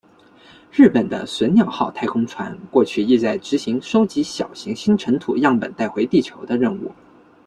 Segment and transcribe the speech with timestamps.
[0.71, 6.91] 日本的隼鸟号太空船过去亦在执行收集小行星尘土的样本带回地球的任务。